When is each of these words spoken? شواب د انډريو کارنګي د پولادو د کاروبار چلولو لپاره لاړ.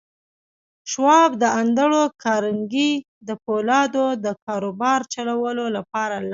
شواب 0.91 1.31
د 1.41 1.43
انډريو 1.61 2.03
کارنګي 2.23 2.91
د 3.27 3.29
پولادو 3.43 4.05
د 4.25 4.27
کاروبار 4.45 4.99
چلولو 5.13 5.65
لپاره 5.77 6.15
لاړ. 6.19 6.29